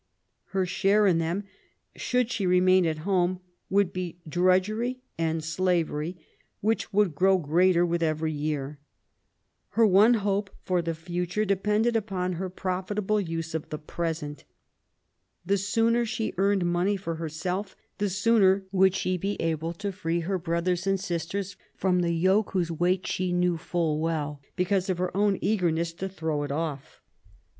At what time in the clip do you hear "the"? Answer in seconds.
10.81-10.95, 13.69-13.77, 15.45-15.59, 17.99-18.09, 21.99-22.13